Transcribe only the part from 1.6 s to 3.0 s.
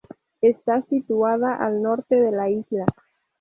al norte de la isla.